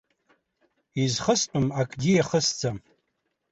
[1.03, 2.77] Изхыстәым акгьы иахысӡам.